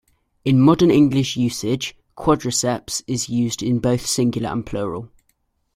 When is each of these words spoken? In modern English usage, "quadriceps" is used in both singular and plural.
In 0.43 0.59
modern 0.59 0.89
English 0.89 1.37
usage, 1.37 1.95
"quadriceps" 2.17 3.03
is 3.05 3.29
used 3.29 3.61
in 3.61 3.77
both 3.77 4.03
singular 4.07 4.49
and 4.49 4.65
plural. 4.65 5.11